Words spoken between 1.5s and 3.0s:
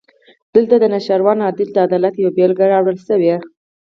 د عدالت یوه بېلګه راوړل